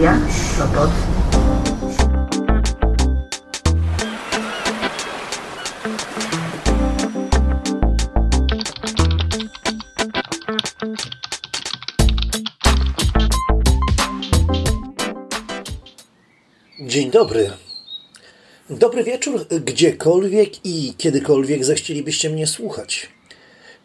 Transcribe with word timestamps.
Stacja 0.00 0.18
Sopot. 0.58 0.90
Dzień 16.80 17.10
dobry. 17.10 17.50
Dobry 18.70 19.04
wieczór, 19.04 19.46
gdziekolwiek 19.48 20.66
i 20.66 20.94
kiedykolwiek 20.98 21.64
zechcielibyście 21.64 22.30
mnie 22.30 22.46
słuchać. 22.46 23.08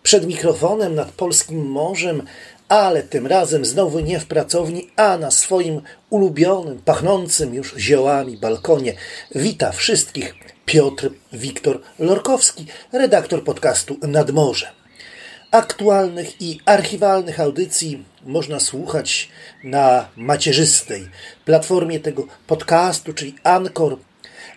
Przed 0.04 0.28
mikrofonem 0.28 0.96
nad 0.96 1.12
polskim 1.12 1.66
morzem, 1.66 2.24
ale 2.70 3.04
tym 3.04 3.28
razem 3.28 3.66
znowu 3.66 4.00
nie 4.00 4.20
w 4.20 4.26
pracowni, 4.26 4.90
a 4.96 5.18
na 5.18 5.32
swoim 5.32 5.82
ulubionym, 6.10 6.82
pachnącym 6.86 7.54
już 7.54 7.76
ziołami 7.78 8.38
balkonie. 8.38 8.94
Wita 9.36 9.72
wszystkich 9.72 10.36
Piotr 10.66 11.10
Wiktor 11.34 11.82
Lorkowski, 12.00 12.66
redaktor 12.92 13.44
podcastu 13.44 13.98
Nad 14.02 14.32
Morzem. 14.32 14.70
Aktualnych 15.52 16.42
i 16.42 16.60
archiwalnych 16.66 17.40
audycji 17.40 18.04
można 18.26 18.60
słuchać 18.60 19.30
na 19.64 20.08
macierzystej 20.16 21.10
platformie 21.46 22.00
tego 22.00 22.28
podcastu, 22.48 23.14
czyli 23.14 23.36
Anchor. 23.44 23.98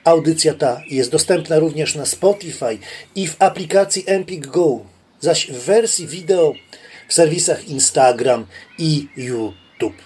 Audycja 0.05 0.55
ta 0.55 0.83
jest 0.91 1.11
dostępna 1.11 1.59
również 1.59 1.95
na 1.95 2.07
Spotify 2.07 2.79
i 3.15 3.29
w 3.29 3.37
aplikacji 3.39 4.05
Empik 4.07 4.47
Go, 4.47 4.81
zaś 5.21 5.47
w 5.47 5.65
wersji 5.65 6.07
wideo 6.07 6.55
w 7.09 7.15
serwisach 7.15 7.69
Instagram 7.69 8.47
i 8.79 9.09
YouTube. 9.17 10.03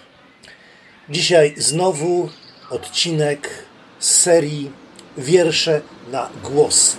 Dzisiaj 1.09 1.55
znowu 1.57 2.29
odcinek 2.71 3.49
z 3.99 4.11
serii 4.11 4.71
Wiersze 5.19 5.81
na 6.13 6.31
głos. 6.45 6.97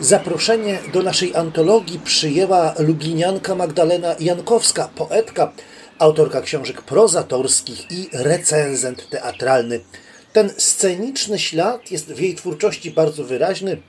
Zaproszenie 0.00 0.78
do 0.92 1.02
naszej 1.02 1.36
antologii 1.36 1.98
przyjęła 1.98 2.74
lublinianka 2.78 3.54
Magdalena 3.54 4.16
Jankowska, 4.20 4.88
poetka, 4.88 5.52
autorka 5.98 6.40
książek 6.40 6.82
prozatorskich 6.82 7.90
i 7.90 8.08
recenzent 8.12 9.10
teatralny. 9.10 9.80
Ten 10.32 10.50
sceniczny 10.58 11.38
ślad 11.38 11.90
jest 11.90 12.12
w 12.12 12.20
jej 12.20 12.34
twórczości 12.34 12.90
bardzo 12.90 13.24
wyraźny, 13.24 13.82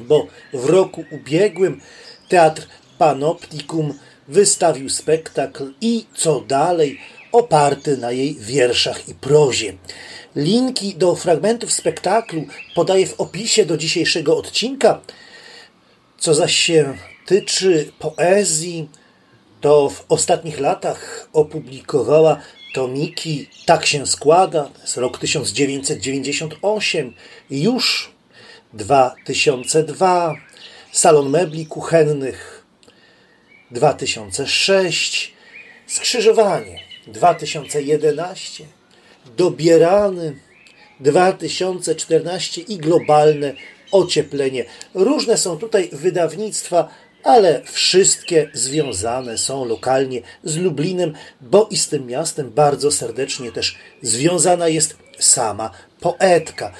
bo 0.00 0.26
w 0.52 0.64
roku 0.64 1.04
ubiegłym 1.10 1.80
teatr 2.28 2.66
Panoptikum 2.98 3.98
wystawił 4.28 4.88
spektakl 4.88 5.72
i 5.80 6.04
co 6.14 6.40
dalej 6.40 7.00
oparty 7.32 7.96
na 7.96 8.12
jej 8.12 8.34
wierszach 8.34 9.08
i 9.08 9.14
prozie. 9.14 9.74
Linki 10.36 10.94
do 10.94 11.14
fragmentów 11.14 11.72
spektaklu 11.72 12.46
podaję 12.74 13.06
w 13.06 13.20
opisie 13.20 13.66
do 13.66 13.76
dzisiejszego 13.76 14.36
odcinka. 14.36 15.00
Co 16.18 16.34
zaś 16.34 16.56
się 16.56 16.96
tyczy 17.26 17.92
poezji, 17.98 18.88
to 19.60 19.88
w 19.88 20.04
ostatnich 20.08 20.60
latach 20.60 21.28
opublikowała 21.32 22.40
tomiki 22.74 23.48
Tak 23.66 23.86
się 23.86 24.06
składa, 24.06 24.70
jest 24.82 24.96
rok 24.96 25.18
1998, 25.18 27.14
już 27.50 28.12
2002, 28.72 30.34
Salon 30.92 31.30
Mebli 31.30 31.66
Kuchennych 31.66 32.55
2006, 33.76 35.34
Skrzyżowanie 35.86 36.80
2011, 37.06 38.64
Dobierany 39.36 40.36
2014 41.00 42.60
i 42.60 42.78
Globalne 42.78 43.54
Ocieplenie. 43.92 44.64
Różne 44.94 45.36
są 45.36 45.58
tutaj 45.58 45.88
wydawnictwa, 45.92 46.88
ale 47.22 47.62
wszystkie 47.64 48.50
związane 48.52 49.38
są 49.38 49.64
lokalnie 49.64 50.20
z 50.44 50.56
Lublinem, 50.56 51.12
bo 51.40 51.68
i 51.70 51.76
z 51.76 51.88
tym 51.88 52.06
miastem 52.06 52.50
bardzo 52.50 52.90
serdecznie 52.90 53.52
też 53.52 53.76
związana 54.02 54.68
jest 54.68 54.96
sama 55.18 55.70
poetka. 56.00 56.72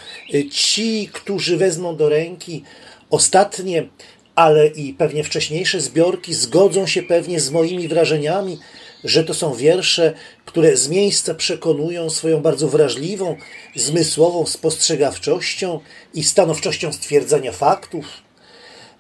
Ci, 0.53 1.11
którzy 1.13 1.57
wezmą 1.57 1.97
do 1.97 2.09
ręki 2.09 2.65
ostatnie, 3.11 3.89
ale 4.37 4.67
i 4.67 4.95
pewnie 4.95 5.25
wcześniejsze 5.25 5.81
zbiorki, 5.81 6.35
zgodzą 6.35 6.87
się 6.87 7.03
pewnie 7.03 7.41
z 7.41 7.51
moimi 7.51 7.89
wrażeniami, 7.89 8.59
że 9.05 9.25
to 9.25 9.35
są 9.35 9.55
wiersze, 9.55 10.13
które 10.45 10.77
z 10.77 10.89
miejsca 10.89 11.35
przekonują 11.35 12.11
swoją 12.11 12.41
bardzo 12.41 12.69
wrażliwą, 12.69 13.37
zmysłową 13.75 14.47
spostrzegawczością 14.47 15.81
i 16.15 16.25
stanowczością 16.25 16.93
stwierdzania 16.93 17.53
faktów, 17.53 18.07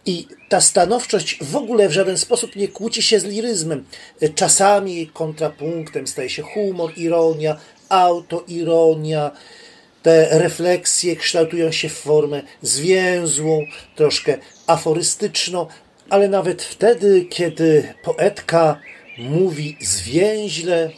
i 0.06 0.26
ta 0.48 0.60
stanowczość 0.60 1.38
w 1.44 1.56
ogóle 1.56 1.88
w 1.88 1.92
żaden 1.92 2.18
sposób 2.18 2.56
nie 2.56 2.68
kłóci 2.68 3.02
się 3.02 3.20
z 3.20 3.24
liryzmem. 3.24 3.84
Czasami 4.34 5.06
kontrapunktem 5.06 6.06
staje 6.06 6.30
się 6.30 6.42
humor, 6.42 6.92
ironia, 6.96 7.56
autoironia. 7.88 9.30
Te 10.02 10.38
refleksje 10.38 11.16
kształtują 11.16 11.72
się 11.72 11.88
w 11.88 11.92
formę 11.92 12.42
zwięzłą, 12.62 13.64
troszkę 13.96 14.38
aforystyczną, 14.66 15.66
ale 16.10 16.28
nawet 16.28 16.62
wtedy, 16.62 17.24
kiedy 17.30 17.94
poetka 18.02 18.80
mówi 19.18 19.76
zwięźle, 19.80 20.90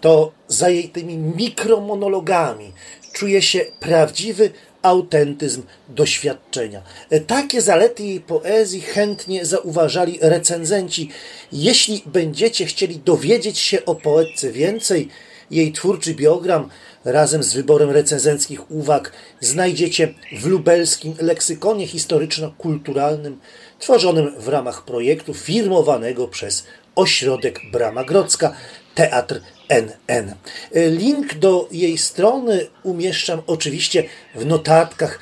to 0.00 0.32
za 0.48 0.68
jej 0.68 0.88
tymi 0.88 1.16
mikromonologami 1.16 2.72
czuje 3.12 3.42
się 3.42 3.60
prawdziwy 3.80 4.50
autentyzm 4.82 5.62
doświadczenia. 5.88 6.82
Takie 7.26 7.60
zalety 7.62 8.02
jej 8.02 8.20
poezji 8.20 8.80
chętnie 8.80 9.46
zauważali 9.46 10.18
recenzenci. 10.20 11.10
Jeśli 11.52 12.02
będziecie 12.06 12.66
chcieli 12.66 12.98
dowiedzieć 12.98 13.58
się 13.58 13.84
o 13.84 13.94
poetce 13.94 14.52
więcej, 14.52 15.08
jej 15.50 15.72
twórczy 15.72 16.14
biogram 16.14 16.68
razem 17.04 17.42
z 17.42 17.54
wyborem 17.54 17.90
recenzenckich 17.90 18.70
uwag 18.70 19.12
znajdziecie 19.40 20.14
w 20.32 20.46
lubelskim 20.46 21.14
leksykonie 21.20 21.86
historyczno-kulturalnym 21.86 23.36
tworzonym 23.78 24.32
w 24.38 24.48
ramach 24.48 24.84
projektu 24.84 25.34
firmowanego 25.34 26.28
przez 26.28 26.66
Ośrodek 26.96 27.60
Brama 27.72 28.04
Grodzka 28.04 28.54
Teatr 28.94 29.40
NN. 29.68 30.34
Link 30.74 31.34
do 31.34 31.68
jej 31.72 31.98
strony 31.98 32.66
umieszczam 32.82 33.42
oczywiście 33.46 34.04
w 34.34 34.46
notatkach 34.46 35.18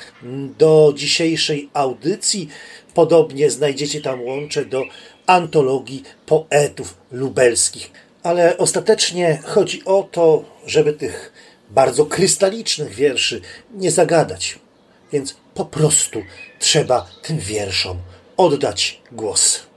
do 0.59 0.93
dzisiejszej 0.97 1.71
audycji. 1.73 2.49
Podobnie 2.95 3.51
znajdziecie 3.51 4.01
tam 4.01 4.23
łącze 4.23 4.65
do 4.65 4.83
antologii 5.27 6.03
poetów 6.27 6.97
lubelskich. 7.13 7.91
Ale 8.23 8.59
ostatecznie 8.59 9.43
chodzi 9.45 9.85
o 9.85 10.09
to, 10.13 10.45
żeby 10.67 10.93
tych 10.93 11.33
bardzo 11.75 12.07
krystalicznych 12.07 12.95
wierszy 12.95 13.41
nie 13.75 13.91
zagadać. 13.91 14.59
Więc 15.13 15.37
po 15.55 15.65
prostu 15.65 16.19
trzeba 16.59 17.07
tym 17.23 17.39
wierszom 17.39 17.97
oddać 18.37 19.03
głos. 19.13 19.73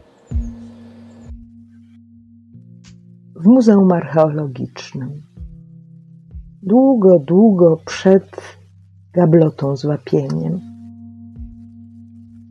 w 3.46 3.48
Muzeum 3.48 3.92
Archeologicznym. 3.92 5.22
Długo, 6.64 7.20
długo 7.20 7.78
przed 7.86 8.42
gablotą 9.14 9.78
z 9.78 9.86
łapieniem. 9.86 10.60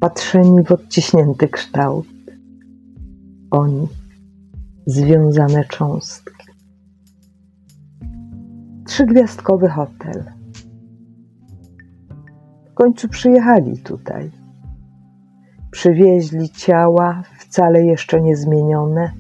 Patrzeni 0.00 0.62
w 0.62 0.72
odciśnięty 0.72 1.49
kształt. 1.49 2.06
Oni, 3.50 3.88
związane 4.87 5.65
cząstki. 5.65 6.47
Trzygwiazdkowy 8.94 9.69
hotel. 9.69 10.25
W 12.70 12.75
końcu 12.75 13.08
przyjechali 13.08 13.79
tutaj. 13.79 14.31
Przywieźli 15.70 16.49
ciała 16.49 17.23
wcale 17.38 17.85
jeszcze 17.85 18.23
niezmienione 18.23 19.12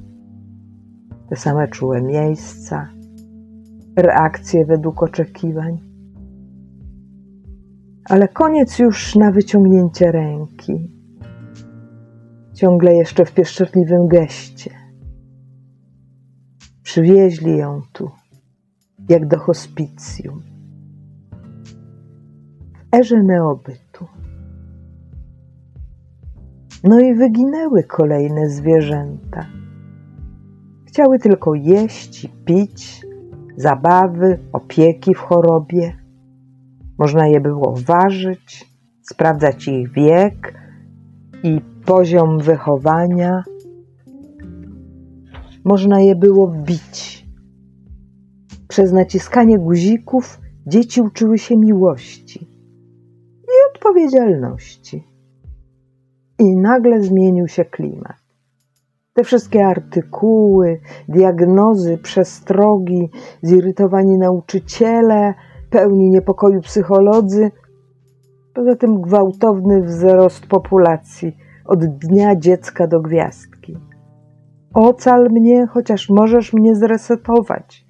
te 1.28 1.36
same 1.36 1.68
czułe 1.68 2.02
miejsca, 2.02 2.88
reakcje 3.96 4.66
według 4.66 5.02
oczekiwań. 5.02 5.78
Ale 8.08 8.28
koniec 8.28 8.78
już 8.78 9.14
na 9.14 9.32
wyciągnięcie 9.32 10.12
ręki, 10.12 10.90
ciągle 12.52 12.94
jeszcze 12.94 13.24
w 13.24 13.32
pieszczotliwym 13.32 14.08
geście. 14.08 14.70
Przywieźli 16.82 17.56
ją 17.56 17.80
tu, 17.92 18.10
jak 19.08 19.28
do 19.28 19.38
hospicjum, 19.38 20.42
w 22.74 22.94
erze 22.96 23.22
neobytu. 23.22 24.06
No 26.84 27.00
i 27.00 27.14
wyginęły 27.14 27.84
kolejne 27.84 28.50
zwierzęta 28.50 29.46
Chciały 30.94 31.18
tylko 31.18 31.54
jeść 31.54 32.24
i 32.24 32.28
pić, 32.28 33.06
zabawy, 33.56 34.38
opieki 34.52 35.14
w 35.14 35.18
chorobie. 35.18 35.96
Można 36.98 37.26
je 37.26 37.40
było 37.40 37.74
ważyć, 37.86 38.70
sprawdzać 39.02 39.68
ich 39.68 39.92
wiek 39.92 40.54
i 41.42 41.60
poziom 41.84 42.38
wychowania. 42.38 43.42
Można 45.64 46.00
je 46.00 46.16
było 46.16 46.48
bić. 46.48 47.23
Przez 48.74 48.92
naciskanie 48.92 49.58
guzików 49.58 50.40
dzieci 50.66 51.02
uczyły 51.02 51.38
się 51.38 51.56
miłości 51.56 52.48
i 53.42 53.74
odpowiedzialności. 53.74 55.08
I 56.38 56.56
nagle 56.56 57.02
zmienił 57.02 57.48
się 57.48 57.64
klimat. 57.64 58.16
Te 59.12 59.24
wszystkie 59.24 59.66
artykuły, 59.66 60.80
diagnozy, 61.08 61.98
przestrogi, 61.98 63.10
zirytowani 63.42 64.18
nauczyciele, 64.18 65.34
pełni 65.70 66.10
niepokoju 66.10 66.60
psycholodzy, 66.60 67.50
poza 68.54 68.76
tym 68.76 69.00
gwałtowny 69.00 69.82
wzrost 69.82 70.46
populacji 70.46 71.36
od 71.64 71.84
dnia 71.84 72.36
dziecka 72.36 72.86
do 72.86 73.00
gwiazdki. 73.00 73.76
Ocal 74.72 75.28
mnie, 75.30 75.66
chociaż 75.66 76.10
możesz 76.10 76.52
mnie 76.52 76.74
zresetować. 76.74 77.84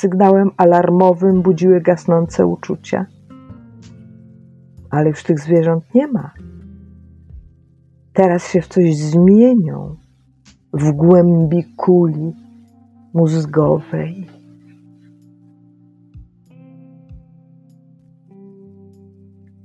Sygnałem 0.00 0.50
alarmowym 0.56 1.42
budziły 1.42 1.80
gasnące 1.80 2.46
uczucia. 2.46 3.06
Ale 4.90 5.08
już 5.08 5.22
tych 5.22 5.40
zwierząt 5.40 5.84
nie 5.94 6.06
ma. 6.08 6.30
Teraz 8.12 8.50
się 8.50 8.60
w 8.60 8.68
coś 8.68 8.96
zmienią 8.96 9.96
w 10.72 10.92
głębi 10.92 11.64
kuli 11.76 12.32
mózgowej. 13.14 14.26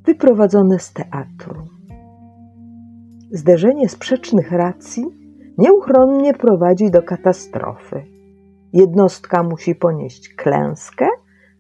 Wyprowadzone 0.06 0.80
z 0.80 0.94
teatru. 0.94 1.62
Zderzenie 3.32 3.90
sprzecznych 3.90 4.52
racji 4.52 5.04
nieuchronnie 5.58 6.34
prowadzi 6.34 6.92
do 6.92 7.02
katastrofy. 7.02 8.13
Jednostka 8.74 9.44
musi 9.44 9.76
ponieść 9.76 10.36
klęskę, 10.36 11.08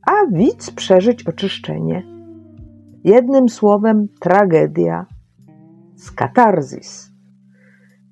a 0.07 0.31
widz 0.31 0.71
przeżyć 0.71 1.27
oczyszczenie. 1.27 2.03
Jednym 3.03 3.49
słowem 3.49 4.07
tragedia, 4.19 5.05
skatarzis 5.95 7.13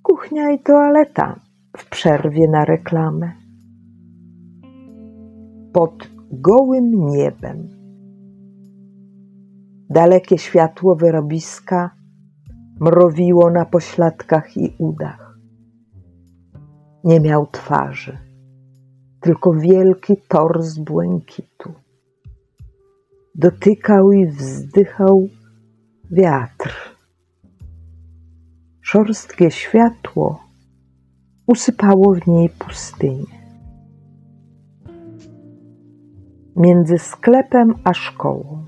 kuchnia 0.04 0.52
i 0.52 0.60
toaleta 0.60 1.40
w 1.78 1.90
przerwie 1.90 2.48
na 2.48 2.66
reklamę. 2.66 3.32
Pod 5.74 6.10
gołym 6.32 7.06
niebem. 7.06 7.70
Dalekie 9.90 10.38
światło 10.38 10.96
wyrobiska 10.96 11.96
mrowiło 12.80 13.50
na 13.50 13.66
pośladkach 13.66 14.58
i 14.58 14.76
udach. 14.80 15.38
Nie 17.04 17.20
miał 17.20 17.48
twarzy, 17.48 18.18
tylko 19.22 19.54
wielki 19.54 20.18
tors 20.28 20.78
błękitu. 20.78 21.74
Dotykał 23.36 24.12
i 24.12 24.28
wzdychał 24.28 25.28
wiatr 26.12 26.92
Szorstkie 28.82 29.52
światło 29.52 30.40
usypało 31.48 32.16
w 32.16 32.28
niej 32.28 32.50
pustynię. 32.50 33.42
Między 36.56 36.98
sklepem 36.98 37.74
a 37.84 37.94
szkołą. 37.94 38.66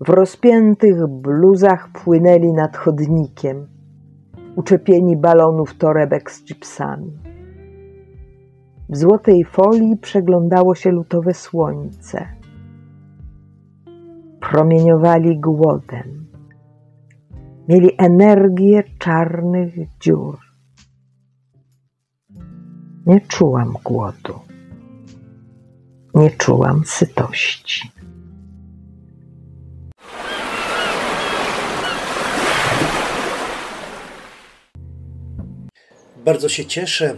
W 0.00 0.08
rozpiętych 0.08 1.06
bluzach 1.06 1.88
płynęli 1.92 2.52
nad 2.52 2.76
chodnikiem, 2.76 3.66
uczepieni 4.56 5.16
balonów 5.16 5.74
torebek 5.78 6.30
z 6.30 6.44
chipsami. 6.44 7.18
W 8.88 8.96
złotej 8.96 9.44
folii 9.44 9.96
przeglądało 9.96 10.74
się 10.74 10.90
lutowe 10.90 11.34
słońce. 11.34 12.26
Promieniowali 14.40 15.40
głodem 15.40 16.18
mieli 17.68 17.90
energię 17.98 18.84
czarnych 18.98 19.74
dziur. 20.00 20.38
Nie 23.06 23.20
czułam 23.20 23.74
głodu, 23.84 24.40
nie 26.14 26.30
czułam 26.30 26.82
sytości. 26.84 27.90
Bardzo 36.24 36.48
się 36.48 36.64
cieszę, 36.64 37.16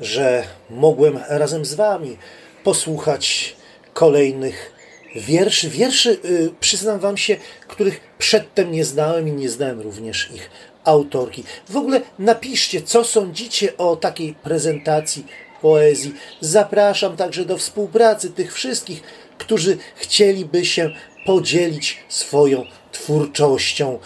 że 0.00 0.44
mogłem 0.70 1.20
razem 1.28 1.64
z 1.64 1.74
Wami 1.74 2.18
posłuchać 2.64 3.56
kolejnych 3.92 4.72
wierszy, 5.16 5.70
wierszy, 5.70 6.18
yy, 6.24 6.52
przyznam 6.60 6.98
Wam 7.00 7.16
się, 7.16 7.36
których 7.68 8.00
przedtem 8.18 8.72
nie 8.72 8.84
znałem 8.84 9.28
i 9.28 9.32
nie 9.32 9.48
znałem 9.48 9.80
również 9.80 10.30
ich 10.34 10.50
autorki. 10.84 11.44
W 11.68 11.76
ogóle 11.76 12.00
napiszcie, 12.18 12.82
co 12.82 13.04
sądzicie 13.04 13.76
o 13.76 13.96
takiej 13.96 14.34
prezentacji 14.34 15.26
poezji. 15.62 16.14
Zapraszam 16.40 17.16
także 17.16 17.44
do 17.44 17.58
współpracy 17.58 18.30
tych 18.30 18.54
wszystkich, 18.54 19.02
którzy 19.38 19.78
chcieliby 19.94 20.64
się 20.64 20.90
podzielić 21.26 21.98
swoją 22.08 22.64
twórczością. 22.92 23.98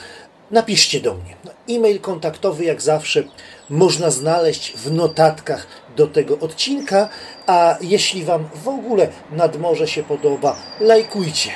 Napiszcie 0.50 1.00
do 1.00 1.14
mnie. 1.14 1.36
No, 1.44 1.50
e-mail 1.70 2.00
kontaktowy, 2.00 2.64
jak 2.64 2.82
zawsze, 2.82 3.24
można 3.70 4.10
znaleźć 4.10 4.72
w 4.76 4.92
notatkach 4.92 5.66
do 5.96 6.06
tego 6.06 6.38
odcinka. 6.38 7.08
A 7.46 7.76
jeśli 7.80 8.24
Wam 8.24 8.48
w 8.54 8.68
ogóle 8.68 9.08
nadmorze 9.30 9.88
się 9.88 10.02
podoba, 10.02 10.56
lajkujcie. 10.80 11.50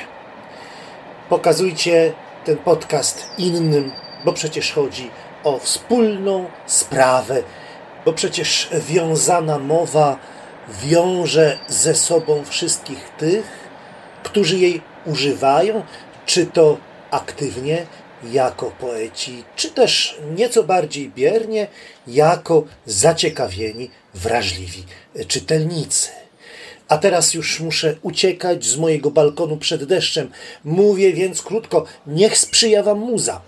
Pokazujcie 1.29 2.13
ten 2.45 2.57
podcast 2.57 3.25
innym, 3.37 3.91
bo 4.25 4.33
przecież 4.33 4.71
chodzi 4.71 5.11
o 5.43 5.59
wspólną 5.59 6.45
sprawę, 6.65 7.43
bo 8.05 8.13
przecież 8.13 8.69
wiązana 8.73 9.59
mowa 9.59 10.17
wiąże 10.83 11.59
ze 11.67 11.95
sobą 11.95 12.43
wszystkich 12.45 13.09
tych, 13.17 13.69
którzy 14.23 14.57
jej 14.57 14.81
używają, 15.05 15.83
czy 16.25 16.45
to 16.45 16.77
aktywnie, 17.11 17.85
jako 18.31 18.71
poeci, 18.79 19.43
czy 19.55 19.69
też 19.69 20.19
nieco 20.35 20.63
bardziej 20.63 21.09
biernie, 21.09 21.67
jako 22.07 22.63
zaciekawieni, 22.85 23.89
wrażliwi 24.13 24.83
czytelnicy. 25.27 26.09
A 26.87 26.97
teraz 26.97 27.33
już 27.33 27.59
muszę 27.59 27.95
uciekać 28.01 28.65
z 28.65 28.77
mojego 28.77 29.11
balkonu 29.11 29.57
przed 29.57 29.83
deszczem. 29.83 30.31
Mówię 30.63 31.13
więc 31.13 31.41
krótko, 31.41 31.85
niech 32.07 32.37
sprzyja 32.37 32.83
Wam 32.83 32.99
muza. 32.99 33.41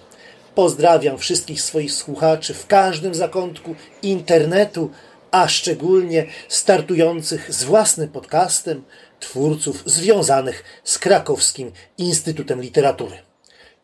Pozdrawiam 0.56 1.18
wszystkich 1.18 1.62
swoich 1.62 1.92
słuchaczy 1.92 2.54
w 2.54 2.68
każdym 2.68 3.16
zakątku 3.16 3.76
internetu, 4.04 4.92
a 5.32 5.48
szczególnie 5.48 6.26
startujących 6.50 7.54
z 7.54 7.64
własnym 7.64 8.10
podcastem 8.10 8.84
twórców 9.20 9.84
związanych 9.86 10.64
z 10.84 11.00
Krakowskim 11.00 11.72
Instytutem 11.98 12.62
Literatury. 12.62 13.35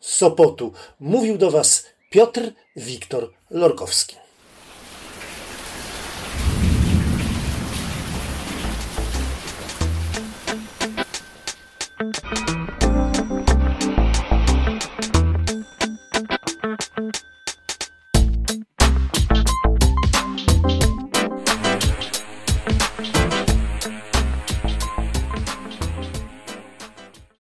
Sopotu 0.02 0.72
mówił 1.00 1.38
do 1.38 1.50
Was 1.50 1.86
Piotr 2.10 2.52
Wiktor 2.76 3.30
Lorkowski. 3.50 4.16
Thank 12.02 12.50
you. 12.50 12.61